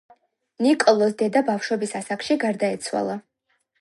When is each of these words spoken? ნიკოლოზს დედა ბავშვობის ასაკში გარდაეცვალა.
ნიკოლოზს 0.65 1.13
დედა 1.19 1.43
ბავშვობის 1.51 1.93
ასაკში 2.01 2.39
გარდაეცვალა. 2.45 3.19